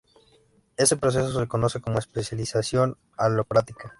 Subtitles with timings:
[0.77, 3.89] Este proceso se conoce como especiación alopátrica.